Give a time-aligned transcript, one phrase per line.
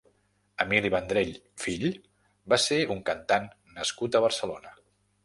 [0.63, 1.33] Emili Vendrell
[1.65, 1.85] (fill)
[2.53, 4.73] va ser un cantant nascut a Barcelona.